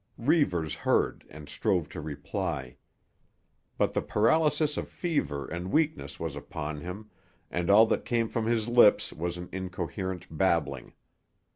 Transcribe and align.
Reivers 0.17 0.73
heard 0.73 1.25
and 1.29 1.47
strove 1.47 1.87
to 1.89 2.01
reply. 2.01 2.77
But 3.77 3.93
the 3.93 4.01
paralysis 4.01 4.75
of 4.75 4.89
fever 4.89 5.45
and 5.45 5.71
weakness 5.71 6.19
was 6.19 6.35
upon 6.35 6.81
him, 6.81 7.11
and 7.51 7.69
all 7.69 7.85
that 7.85 8.03
came 8.03 8.27
from 8.27 8.47
his 8.47 8.67
lips 8.67 9.13
was 9.13 9.37
an 9.37 9.47
incoherent 9.51 10.25
babbling. 10.35 10.93